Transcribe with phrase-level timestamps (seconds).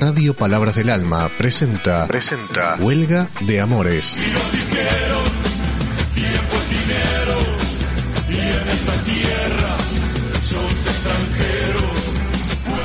[0.00, 4.16] Radio Palabras del Alma presenta, presenta Huelga de Amores.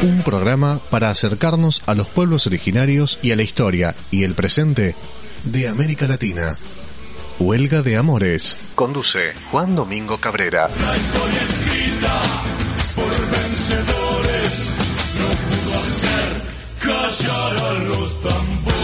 [0.02, 4.96] Un programa para acercarnos a los pueblos originarios y a la historia y el presente
[5.44, 6.58] de América Latina.
[7.38, 8.58] Huelga de Amores.
[8.74, 10.68] Conduce Juan Domingo Cabrera.
[10.68, 12.22] La historia escrita
[12.96, 13.83] por vencedores
[16.90, 18.76] hacer callar a los tambores.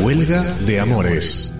[0.00, 1.52] Huelga de Amores.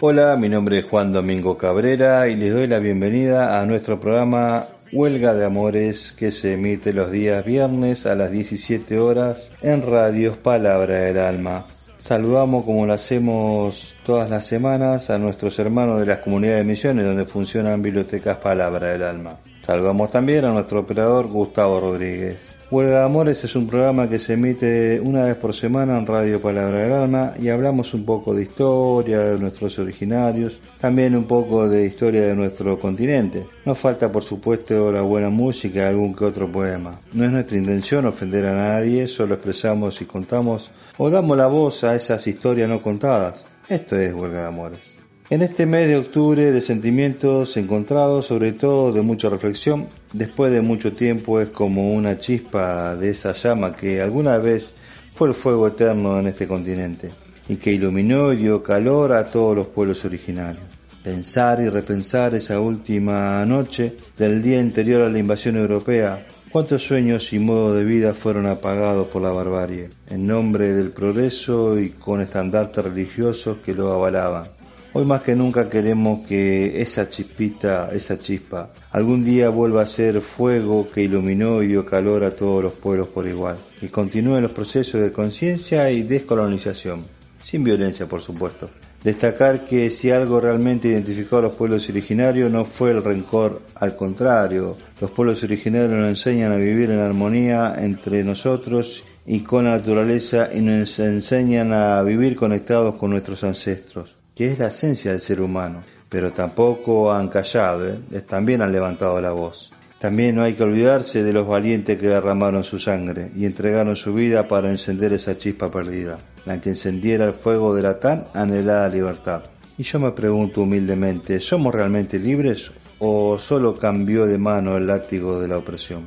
[0.00, 4.66] Hola, mi nombre es Juan Domingo Cabrera y les doy la bienvenida a nuestro programa
[4.92, 10.36] Huelga de Amores que se emite los días viernes a las 17 horas en Radios
[10.36, 11.66] Palabra del Alma.
[11.98, 17.04] Saludamos como lo hacemos todas las semanas a nuestros hermanos de las comunidades de misiones
[17.04, 19.36] donde funcionan bibliotecas Palabra del Alma.
[19.62, 22.47] Saludamos también a nuestro operador Gustavo Rodríguez.
[22.70, 26.38] Huelga de Amores es un programa que se emite una vez por semana en Radio
[26.38, 31.66] Palabra del Alma y hablamos un poco de historia de nuestros originarios, también un poco
[31.66, 33.46] de historia de nuestro continente.
[33.64, 37.00] Nos falta por supuesto la buena música y algún que otro poema.
[37.14, 41.84] No es nuestra intención ofender a nadie, solo expresamos y contamos o damos la voz
[41.84, 43.46] a esas historias no contadas.
[43.66, 44.97] Esto es Huelga de Amores.
[45.30, 50.62] En este mes de octubre de sentimientos encontrados, sobre todo de mucha reflexión, después de
[50.62, 54.72] mucho tiempo es como una chispa de esa llama que alguna vez
[55.14, 57.10] fue el fuego eterno en este continente
[57.46, 60.64] y que iluminó y dio calor a todos los pueblos originarios.
[61.04, 67.34] Pensar y repensar esa última noche del día anterior a la invasión europea, cuántos sueños
[67.34, 72.22] y modos de vida fueron apagados por la barbarie, en nombre del progreso y con
[72.22, 74.56] estandartes religiosos que lo avalaban
[74.98, 80.20] Hoy más que nunca queremos que esa chispita, esa chispa, algún día vuelva a ser
[80.20, 84.50] fuego que iluminó y dio calor a todos los pueblos por igual, y continúen los
[84.50, 87.04] procesos de conciencia y descolonización,
[87.40, 88.70] sin violencia por supuesto.
[89.04, 93.94] Destacar que si algo realmente identificó a los pueblos originarios no fue el rencor, al
[93.94, 99.76] contrario, los pueblos originarios nos enseñan a vivir en armonía entre nosotros y con la
[99.76, 105.20] naturaleza y nos enseñan a vivir conectados con nuestros ancestros que es la esencia del
[105.20, 105.82] ser humano.
[106.08, 108.20] Pero tampoco han callado, ¿eh?
[108.20, 109.72] también han levantado la voz.
[109.98, 114.14] También no hay que olvidarse de los valientes que derramaron su sangre y entregaron su
[114.14, 118.88] vida para encender esa chispa perdida, la que encendiera el fuego de la tan anhelada
[118.88, 119.42] libertad.
[119.76, 122.70] Y yo me pregunto humildemente, ¿somos realmente libres
[123.00, 126.04] o solo cambió de mano el látigo de la opresión?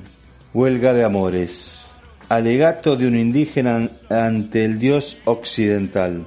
[0.54, 1.92] Huelga de amores.
[2.30, 6.26] Alegato de un indígena ante el dios occidental.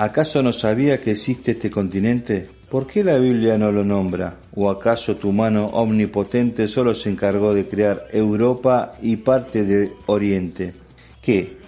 [0.00, 2.48] ¿Acaso no sabía que existe este continente?
[2.70, 4.38] ¿Por qué la Biblia no lo nombra?
[4.54, 10.72] ¿O acaso tu mano omnipotente solo se encargó de crear Europa y parte de Oriente?
[11.20, 11.58] ¿Qué?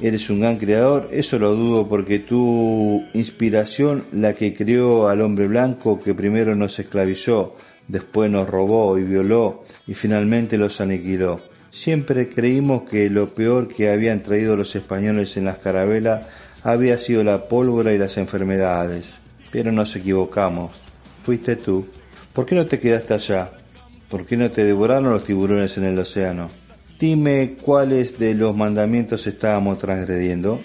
[0.00, 1.08] ¿Eres un gran creador?
[1.10, 6.78] Eso lo dudo porque tu inspiración, la que creó al hombre blanco que primero nos
[6.78, 7.56] esclavizó,
[7.88, 11.40] después nos robó y violó y finalmente los aniquiló.
[11.70, 16.26] Siempre creímos que lo peor que habían traído los españoles en las carabelas
[16.62, 19.18] había sido la pólvora y las enfermedades.
[19.50, 20.72] Pero nos equivocamos.
[21.24, 21.86] Fuiste tú.
[22.32, 23.50] ¿Por qué no te quedaste allá?
[24.08, 26.50] ¿Por qué no te devoraron los tiburones en el océano?
[26.98, 30.60] Dime cuáles de los mandamientos estábamos transgrediendo.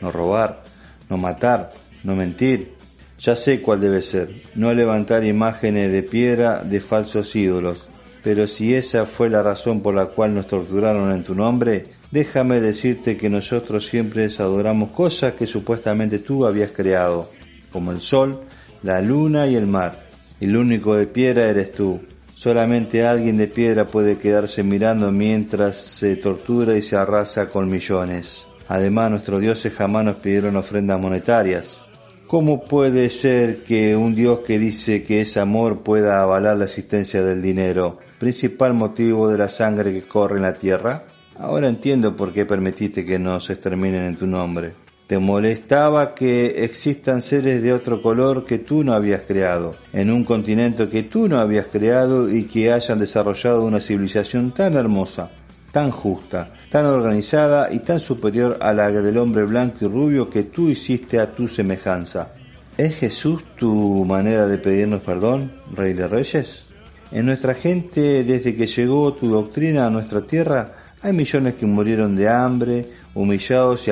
[0.00, 0.62] No robar,
[1.08, 1.72] no matar,
[2.04, 2.72] no mentir.
[3.18, 4.42] Ya sé cuál debe ser.
[4.54, 7.88] No levantar imágenes de piedra de falsos ídolos.
[8.22, 12.60] Pero si esa fue la razón por la cual nos torturaron en tu nombre, déjame
[12.60, 17.30] decirte que nosotros siempre adoramos cosas que supuestamente tú habías creado,
[17.72, 18.40] como el sol,
[18.82, 20.06] la luna y el mar.
[20.40, 22.00] El único de piedra eres tú.
[22.34, 28.46] Solamente alguien de piedra puede quedarse mirando mientras se tortura y se arrasa con millones.
[28.68, 31.80] Además, nuestros dioses jamás nos pidieron ofrendas monetarias.
[32.26, 37.22] ¿Cómo puede ser que un Dios que dice que es amor pueda avalar la existencia
[37.22, 41.02] del dinero, principal motivo de la sangre que corre en la tierra?
[41.38, 44.74] Ahora entiendo por qué permitiste que nos exterminen en tu nombre.
[45.06, 50.24] Te molestaba que existan seres de otro color que tú no habías creado, en un
[50.24, 55.30] continente que tú no habías creado y que hayan desarrollado una civilización tan hermosa,
[55.72, 60.44] tan justa, tan organizada y tan superior a la del hombre blanco y rubio que
[60.44, 62.32] tú hiciste a tu semejanza.
[62.76, 66.66] ¿Es Jesús tu manera de pedirnos perdón, Rey de Reyes?
[67.10, 72.14] En nuestra gente, desde que llegó tu doctrina a nuestra tierra, hay millones que murieron
[72.14, 73.88] de hambre, humillados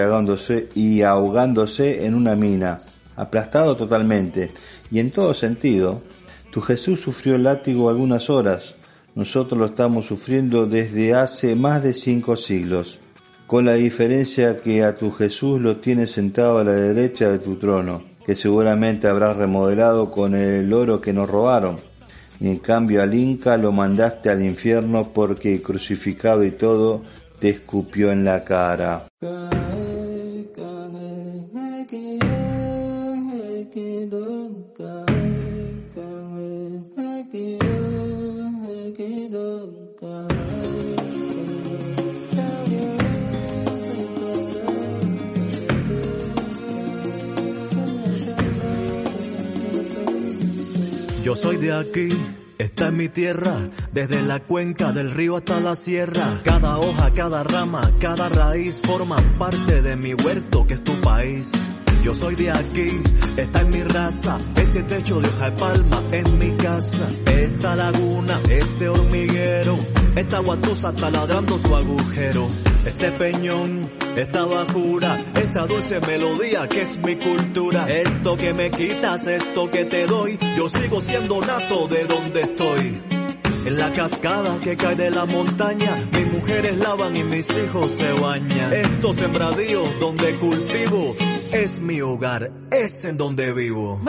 [0.75, 2.81] y ahogándose, en una mina,
[3.17, 4.53] aplastados totalmente.
[4.91, 6.03] Y en todo sentido,
[6.51, 8.75] Tu Jesús sufrió el látigo algunas horas,
[9.15, 13.01] nosotros lo estamos sufriendo desde hace más de cinco siglos,
[13.47, 17.57] con la diferencia que a tu Jesús lo tienes sentado a la derecha de tu
[17.57, 21.81] trono, que seguramente habrás remodelado con el oro que nos robaron,
[22.41, 27.03] y en cambio al Inca lo mandaste al infierno porque crucificado y todo
[27.39, 29.07] te escupió en la cara.
[51.29, 52.09] Yo soy de aquí,
[52.57, 53.55] esta es mi tierra,
[53.93, 56.41] desde la cuenca del río hasta la sierra.
[56.43, 61.53] Cada hoja, cada rama, cada raíz forman parte de mi huerto que es tu país.
[62.03, 62.89] Yo soy de aquí,
[63.37, 67.07] esta es mi raza, este techo de hoja de palma es mi casa.
[67.27, 69.77] Esta laguna, este hormiguero,
[70.17, 72.49] esta guatusa está ladrando su agujero.
[72.89, 77.87] Este peñón, esta bajura, esta dulce melodía que es mi cultura.
[77.87, 83.03] Esto que me quitas, esto que te doy, yo sigo siendo nato de donde estoy.
[83.67, 88.11] En la cascada que cae de la montaña, mis mujeres lavan y mis hijos se
[88.13, 88.73] bañan.
[88.73, 91.15] Estos sembradíos donde cultivo,
[91.53, 94.01] es mi hogar, es en donde vivo.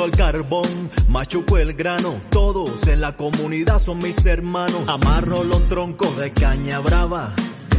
[0.00, 4.88] Soplo el carbón, machuco el grano, todos en la comunidad son mis hermanos.
[4.88, 7.34] Amarro los troncos de caña brava.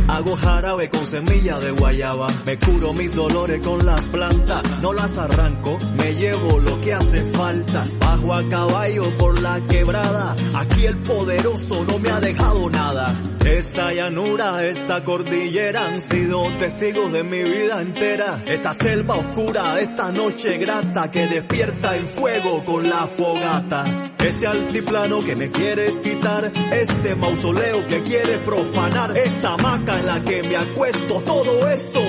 [0.08, 2.28] Hago jarabe con semilla de guayaba.
[2.46, 4.62] Me curo mis dolores con las plantas.
[4.82, 7.88] No las arranco, me llevo lo que hace falta.
[8.00, 10.36] Bajo a caballo por la quebrada.
[10.54, 13.16] Aquí el poderoso no me ha dejado nada.
[13.52, 18.42] Esta llanura, esta cordillera han sido testigos de mi vida entera.
[18.46, 24.14] Esta selva oscura, esta noche grata que despierta en fuego con la fogata.
[24.18, 30.22] Este altiplano que me quieres quitar, este mausoleo que quieres profanar, esta hamaca en la
[30.22, 32.00] que me acuesto, todo esto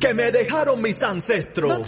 [0.00, 1.80] que me dejaron mis ancestros.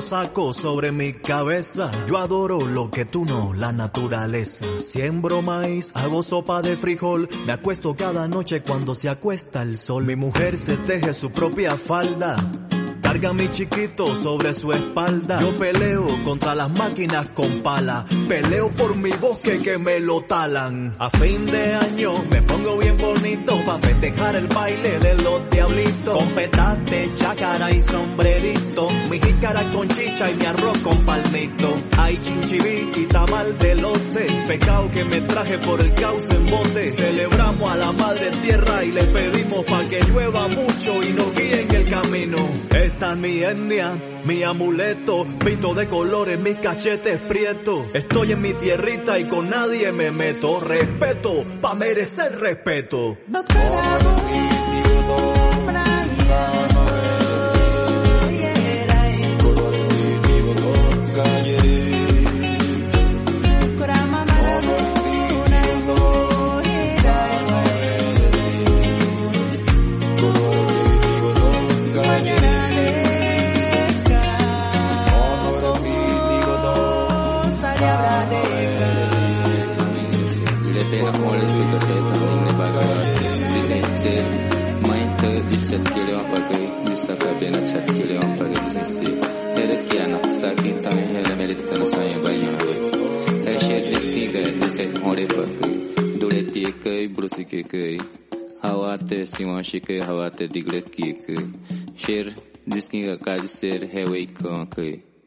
[0.00, 1.90] Saco sobre mi cabeza.
[2.08, 4.64] Yo adoro lo que tú no, la naturaleza.
[4.80, 7.28] Siembro maíz, hago sopa de frijol.
[7.46, 10.04] Me acuesto cada noche cuando se acuesta el sol.
[10.04, 12.36] Mi mujer se teje su propia falda.
[13.12, 15.38] Carga mi chiquito sobre su espalda.
[15.38, 18.06] Yo peleo contra las máquinas con pala.
[18.26, 20.94] Peleo por mi bosque que me lo talan.
[20.98, 26.16] A fin de año me pongo bien bonito pa' festejar el baile de los diablitos.
[26.16, 28.88] Con petate, chácara y sombrerito.
[29.10, 31.82] Mi jícara con chicha y mi arroz con palmito.
[31.98, 34.26] Hay chinchibí y tamal de lote.
[34.46, 36.90] Pecado que me traje por el cauce en bote.
[36.92, 41.60] Celebramos a la madre tierra y le pedimos pa' que llueva mucho y nos guíe
[41.60, 42.38] en el camino.
[42.70, 47.86] Esta mi etnia, mi amuleto, pito de colores, mis cachetes prietos.
[47.92, 50.60] Estoy en mi tierrita y con nadie me meto.
[50.60, 53.18] Respeto, pa' merecer respeto.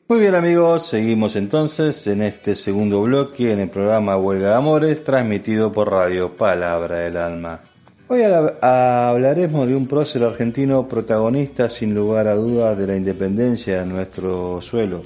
[0.08, 5.04] Muy bien amigos, seguimos entonces en este segundo bloque en el programa Huelga de Amores
[5.04, 7.60] transmitido por Radio Palabra del Alma.
[8.08, 13.80] Hoy habla- hablaremos de un prócer argentino protagonista sin lugar a dudas de la independencia
[13.80, 15.02] de nuestro suelo.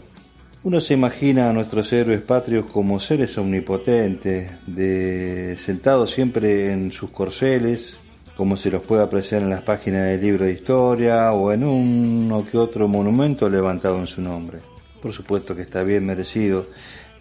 [0.62, 4.52] Uno se imagina a nuestros héroes patrios como seres omnipotentes,
[5.58, 7.96] sentados siempre en sus corceles,
[8.36, 12.46] como se los puede apreciar en las páginas del libro de historia o en uno
[12.46, 14.60] que otro monumento levantado en su nombre.
[15.02, 16.68] Por supuesto que está bien merecido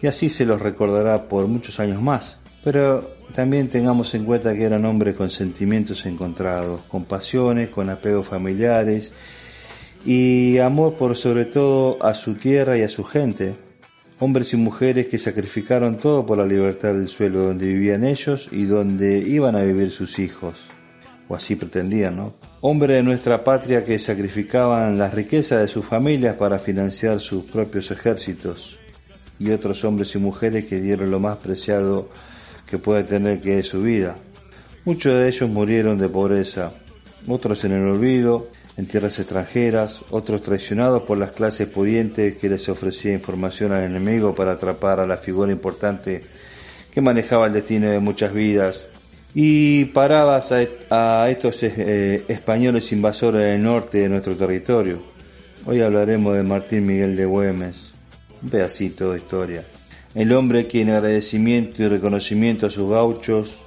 [0.01, 2.39] y así se los recordará por muchos años más.
[2.61, 8.27] Pero también tengamos en cuenta que eran hombres con sentimientos encontrados, con pasiones, con apegos
[8.27, 9.13] familiares
[10.05, 13.55] y amor por sobre todo a su tierra y a su gente.
[14.19, 18.63] Hombres y mujeres que sacrificaron todo por la libertad del suelo donde vivían ellos y
[18.63, 20.69] donde iban a vivir sus hijos
[21.29, 22.33] o así pretendían, ¿no?
[22.61, 27.91] Hombres de nuestra patria que sacrificaban las riquezas de sus familias para financiar sus propios
[27.91, 28.79] ejércitos,
[29.37, 32.09] y otros hombres y mujeres que dieron lo más preciado
[32.67, 34.17] que puede tener que es su vida.
[34.85, 36.73] Muchos de ellos murieron de pobreza,
[37.27, 38.49] otros en el olvido,
[38.79, 44.33] en tierras extranjeras, otros traicionados por las clases pudientes que les ofrecía información al enemigo
[44.33, 46.23] para atrapar a la figura importante
[46.89, 48.87] que manejaba el destino de muchas vidas
[49.35, 50.53] y parabas
[50.89, 55.03] a, estos eh, españoles invasores del norte de nuestro territorio.
[55.65, 57.91] Hoy hablaremos de Martín Miguel de Güemes,
[58.41, 59.65] un pedacito de historia.
[60.15, 63.61] El hombre que en agradecimiento y reconocimiento a sus gauchos,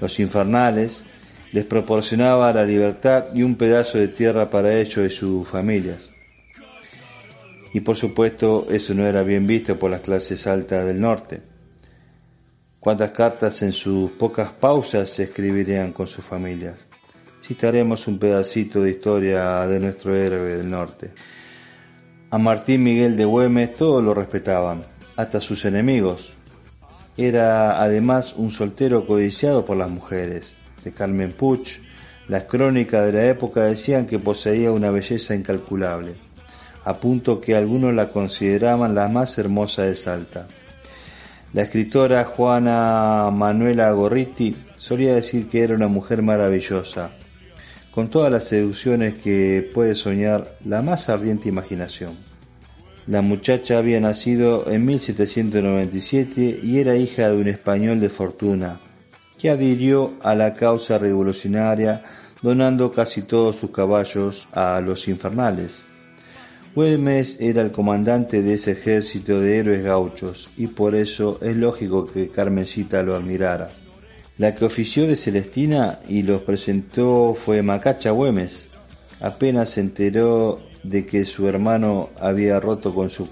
[0.00, 1.02] los infernales,
[1.54, 6.10] les proporcionaba la libertad y un pedazo de tierra para ellos y sus familias.
[7.72, 11.54] Y por supuesto eso no era bien visto por las clases altas del norte
[12.84, 16.74] cuántas cartas en sus pocas pausas se escribirían con sus familias.
[17.40, 21.10] Citaremos un pedacito de historia de nuestro héroe del norte.
[22.30, 24.84] A Martín Miguel de Güemes todos lo respetaban,
[25.16, 26.34] hasta sus enemigos.
[27.16, 30.52] Era además un soltero codiciado por las mujeres.
[30.84, 31.78] De Carmen Puch,
[32.28, 36.14] las crónicas de la época decían que poseía una belleza incalculable,
[36.84, 40.46] a punto que algunos la consideraban la más hermosa de Salta.
[41.54, 47.12] La escritora Juana Manuela Gorriti solía decir que era una mujer maravillosa,
[47.90, 52.12] con todas las seducciones que puede soñar la más ardiente imaginación.
[53.06, 58.80] La muchacha había nacido en 1797 y era hija de un español de fortuna,
[59.44, 62.02] que adhirió a la causa revolucionaria
[62.40, 65.84] donando casi todos sus caballos a los infernales.
[66.74, 72.06] Güemes era el comandante de ese ejército de héroes gauchos y por eso es lógico
[72.06, 73.68] que Carmencita lo admirara.
[74.38, 78.68] La que ofició de Celestina y los presentó fue Macacha Güemes.
[79.20, 83.28] Apenas se enteró de que su hermano había roto con su,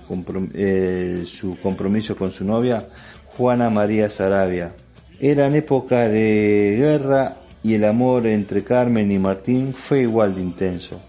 [0.52, 1.24] eh,
[1.62, 2.86] compromiso con su novia,
[3.34, 4.74] Juana María Sarabia.
[5.22, 11.00] Eran época de guerra y el amor entre Carmen y Martín fue igual de intenso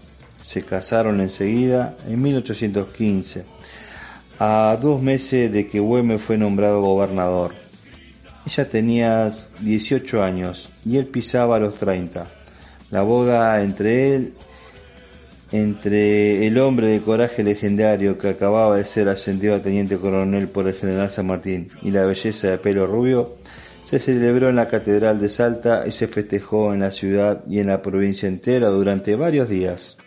[0.44, 3.46] se casaron enseguida en 1815,
[4.38, 7.52] a dos meses de que Güemes fue nombrado gobernador.
[8.44, 9.30] Ella tenía
[9.60, 12.26] 18 años y él pisaba los 30.
[12.90, 14.34] La boda entre él,
[15.50, 20.68] entre el hombre de coraje legendario que acababa de ser ascendido a teniente coronel por
[20.68, 23.36] el general San Martín y la belleza de pelo rubio,
[23.84, 27.66] se celebró en la Catedral de Salta y se festejó en la ciudad y en
[27.66, 29.98] la provincia entera durante varios días.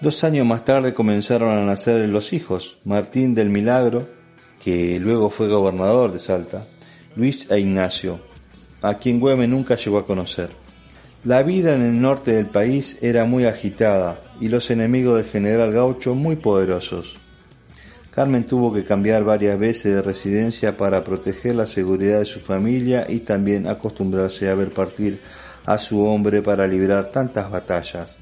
[0.00, 4.08] Dos años más tarde comenzaron a nacer los hijos, Martín del Milagro,
[4.62, 6.64] que luego fue gobernador de Salta,
[7.16, 8.20] Luis e Ignacio,
[8.82, 10.50] a quien Güemes nunca llegó a conocer.
[11.24, 15.72] La vida en el norte del país era muy agitada y los enemigos del general
[15.72, 17.18] Gaucho muy poderosos.
[18.18, 23.06] Carmen tuvo que cambiar varias veces de residencia para proteger la seguridad de su familia
[23.08, 25.20] y también acostumbrarse a ver partir
[25.64, 28.18] a su hombre para librar tantas batallas.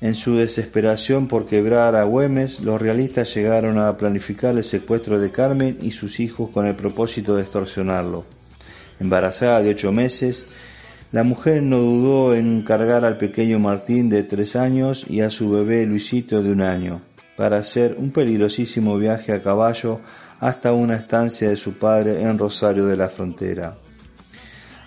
[0.00, 5.32] En su desesperación por quebrar a Güemes, los realistas llegaron a planificar el secuestro de
[5.32, 8.24] Carmen y sus hijos con el propósito de extorsionarlo.
[9.00, 10.46] Embarazada de ocho meses,
[11.10, 15.50] la mujer no dudó en cargar al pequeño Martín de tres años y a su
[15.50, 17.02] bebé Luisito de un año,
[17.40, 20.02] para hacer un peligrosísimo viaje a caballo
[20.40, 23.78] hasta una estancia de su padre en Rosario de la Frontera.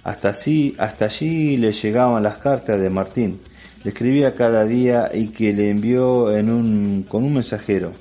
[0.04, 3.40] Hasta, así, hasta allí le llegaban las cartas de Martín,
[3.84, 7.92] le escribía cada día y que le envió en un, con un mensajero.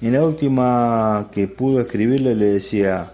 [0.00, 3.12] En la última que pudo escribirle le decía,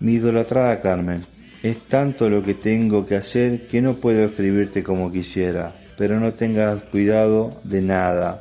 [0.00, 1.24] mi idolatrada Carmen,
[1.62, 6.34] es tanto lo que tengo que hacer que no puedo escribirte como quisiera, pero no
[6.34, 8.40] tengas cuidado de nada.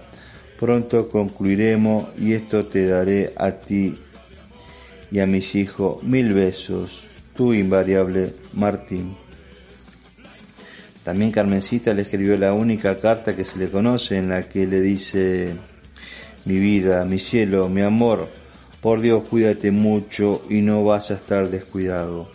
[0.63, 3.99] Pronto concluiremos y esto te daré a ti
[5.11, 7.03] y a mis hijos mil besos.
[7.35, 9.13] Tu invariable Martín.
[11.03, 14.79] También Carmencita le escribió la única carta que se le conoce en la que le
[14.79, 15.53] dice,
[16.45, 18.29] Mi vida, mi cielo, mi amor,
[18.79, 22.31] por Dios cuídate mucho y no vas a estar descuidado.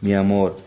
[0.00, 0.58] Mi amor,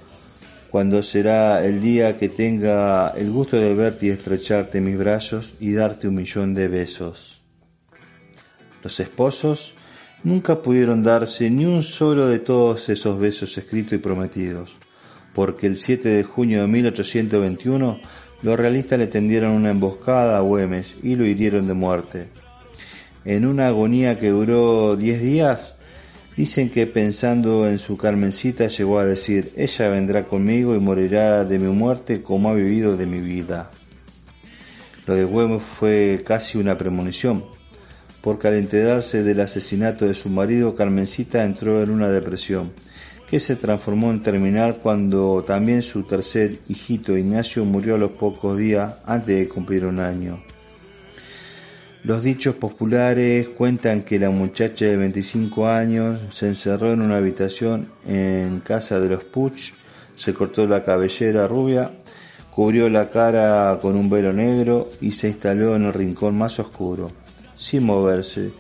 [0.71, 5.73] cuando será el día que tenga el gusto de verte y estrecharte mis brazos y
[5.73, 7.41] darte un millón de besos.
[8.81, 9.75] Los esposos
[10.23, 14.71] nunca pudieron darse ni un solo de todos esos besos escritos y prometidos,
[15.33, 17.99] porque el 7 de junio de 1821
[18.41, 22.29] los realistas le tendieron una emboscada a Güemes y lo hirieron de muerte.
[23.25, 25.75] En una agonía que duró diez días,
[26.41, 31.60] dicen que pensando en su Carmencita llegó a decir, ella vendrá conmigo y morirá de
[31.60, 33.69] mi muerte como ha vivido de mi vida.
[35.05, 37.45] Lo de Güemes fue casi una premonición,
[38.21, 42.74] porque al enterarse del asesinato de su marido, Carmencita entró en una depresión,
[43.29, 48.57] que se transformó en terminal cuando también su tercer hijito Ignacio murió a los pocos
[48.57, 50.43] días antes de cumplir un año.
[52.03, 57.91] Los dichos populares cuentan que la muchacha de 25 años se encerró en una habitación
[58.08, 59.74] en casa de los Puch,
[60.15, 61.91] se cortó la cabellera rubia,
[62.50, 67.12] cubrió la cara con un velo negro y se instaló en el rincón más oscuro,
[67.55, 68.51] sin moverse.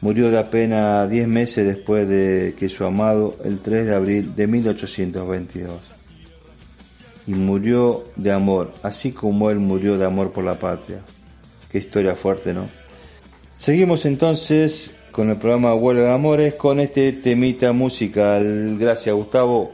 [0.00, 4.46] Murió de apenas 10 meses después de que su amado, el 3 de abril de
[4.46, 5.72] 1822.
[7.26, 11.00] Y murió de amor, así como él murió de amor por la patria.
[11.76, 12.68] Historia fuerte, ¿no?
[13.56, 18.76] Seguimos entonces con el programa Huelga de Amores con este temita musical.
[18.78, 19.72] Gracias, Gustavo.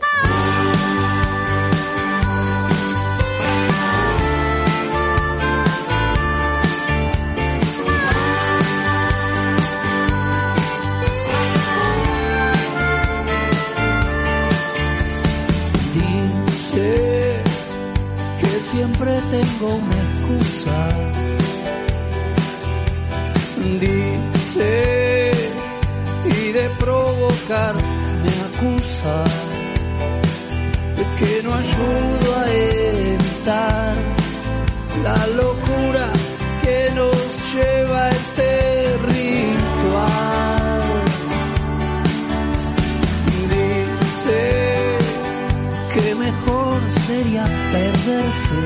[47.73, 48.61] Perderse.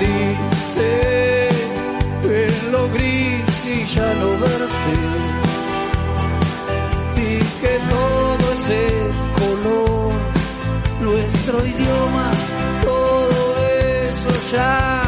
[0.00, 1.48] Dice
[2.24, 4.94] en lo gris y ya no verse.
[7.16, 8.82] Y que todo ese
[9.40, 10.12] color,
[11.00, 12.30] nuestro idioma,
[12.84, 13.56] todo
[14.10, 15.05] eso ya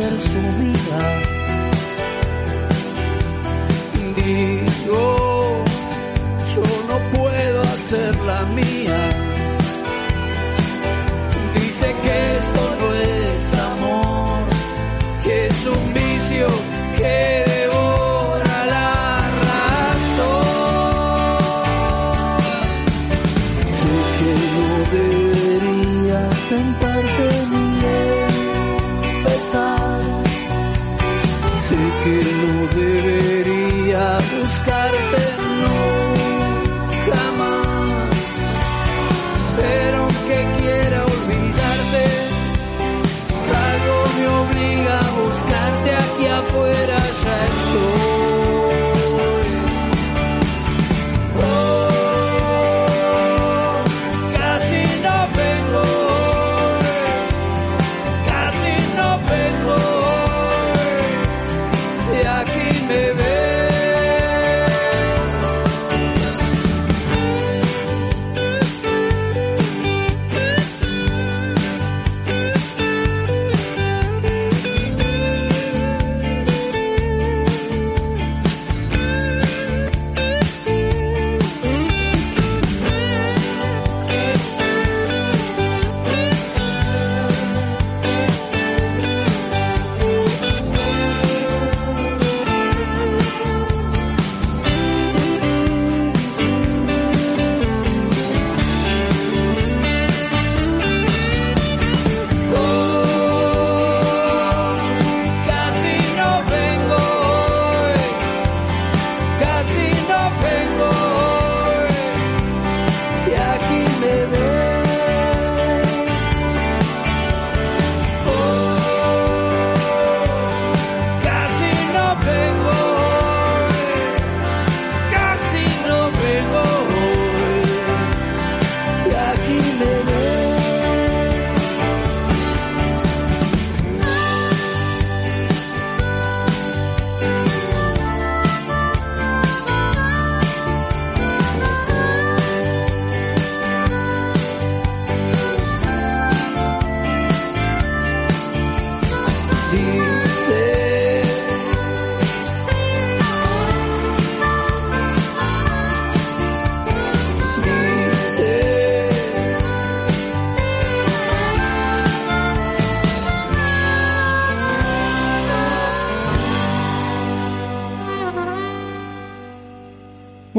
[0.00, 0.98] hacer su vida.
[4.16, 4.69] Digo,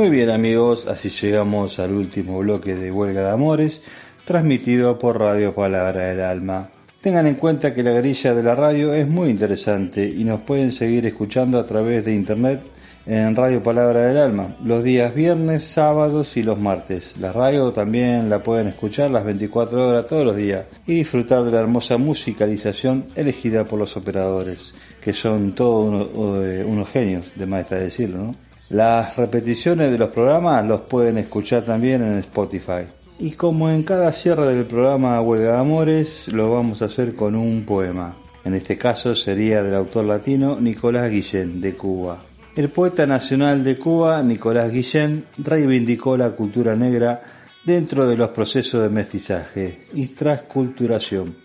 [0.02, 3.84] Muy bien amigos, así llegamos al último bloque de Huelga de Amores,
[4.26, 6.70] transmitido por Radio Palabra del Alma.
[7.02, 10.72] Tengan en cuenta que la grilla de la radio es muy interesante y nos pueden
[10.72, 12.64] seguir escuchando a través de internet
[13.06, 17.18] en Radio Palabra del Alma, los días viernes, sábados y los martes.
[17.18, 21.52] La radio también la pueden escuchar las 24 horas todos los días y disfrutar de
[21.52, 26.10] la hermosa musicalización elegida por los operadores, que son todos
[26.44, 28.51] eh, unos, genios, de maestra decirlo, ¿no?
[28.72, 32.86] Las repeticiones de los programas los pueden escuchar también en Spotify.
[33.20, 37.36] Y como en cada cierre del programa Huelga de Amores, lo vamos a hacer con
[37.36, 38.16] un poema.
[38.46, 42.24] En este caso sería del autor latino Nicolás Guillén, de Cuba.
[42.56, 47.22] El poeta nacional de Cuba, Nicolás Guillén, reivindicó la cultura negra
[47.66, 51.36] dentro de los procesos de mestizaje y transculturación,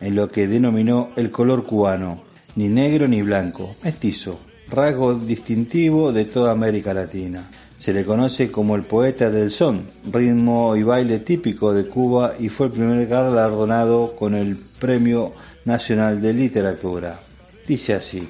[0.00, 2.24] en lo que denominó el color cubano,
[2.56, 4.40] ni negro ni blanco, mestizo,
[4.74, 7.48] rasgo distintivo de toda América Latina.
[7.76, 12.48] Se le conoce como el poeta del son, ritmo y baile típico de Cuba y
[12.48, 15.32] fue el primer galardonado con el Premio
[15.64, 17.20] Nacional de Literatura.
[17.66, 18.28] Dice así,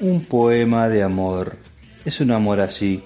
[0.00, 1.56] un poema de amor.
[2.04, 3.02] Es un amor así.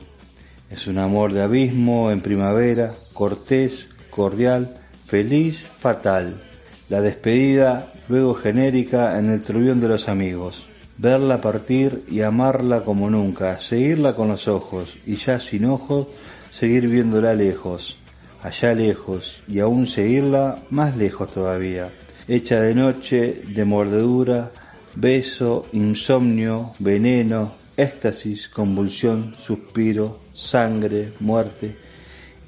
[0.71, 6.41] Es un amor de abismo en primavera, cortés, cordial, feliz, fatal.
[6.89, 10.67] La despedida, luego genérica en el trubión de los amigos.
[10.99, 16.07] Verla partir y amarla como nunca, seguirla con los ojos y ya sin ojos,
[16.51, 17.99] seguir viéndola lejos,
[18.43, 21.91] allá lejos y aún seguirla más lejos todavía,
[22.29, 24.49] hecha de noche, de mordedura,
[24.95, 31.77] beso, insomnio, veneno, éxtasis, convulsión, suspiro, sangre, muerte,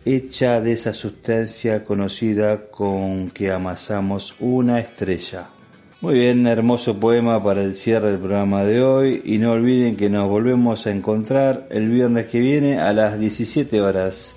[0.05, 5.49] hecha de esa sustancia conocida con que amasamos una estrella.
[6.01, 10.09] Muy bien, hermoso poema para el cierre del programa de hoy y no olviden que
[10.09, 14.35] nos volvemos a encontrar el viernes que viene a las 17 horas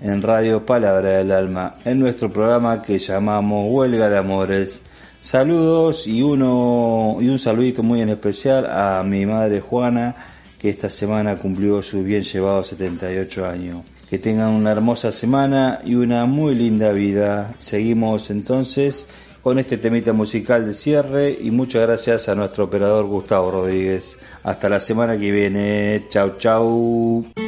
[0.00, 4.82] en Radio Palabra del Alma, en nuestro programa que llamamos Huelga de Amores
[5.24, 10.14] Saludos y uno y un saludito muy en especial a mi madre Juana,
[10.58, 13.84] que esta semana cumplió su bien llevado 78 años.
[14.10, 17.54] Que tengan una hermosa semana y una muy linda vida.
[17.58, 19.06] Seguimos entonces
[19.44, 24.18] con este temita musical de cierre y muchas gracias a nuestro operador Gustavo Rodríguez.
[24.42, 26.06] Hasta la semana que viene.
[26.08, 27.43] Chau, chau.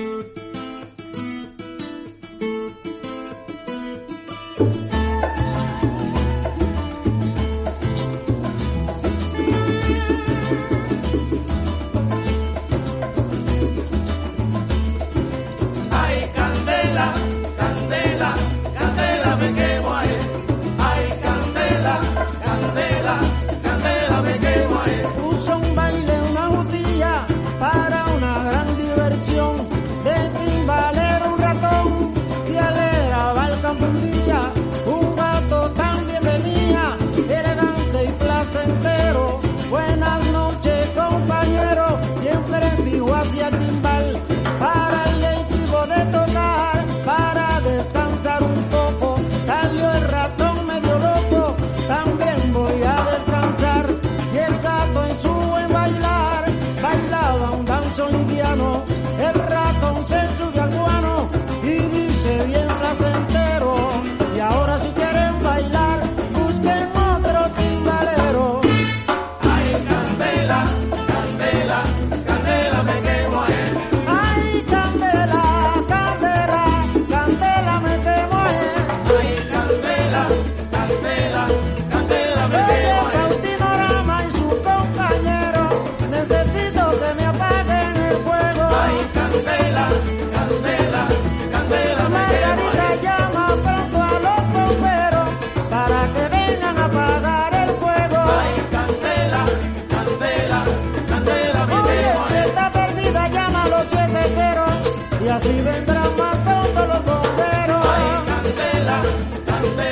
[109.02, 109.85] Dale un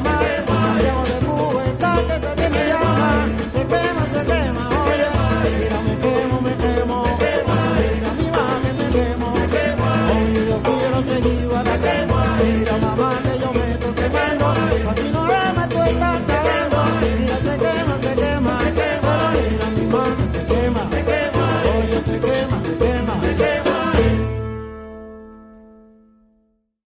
[0.00, 0.45] mamá.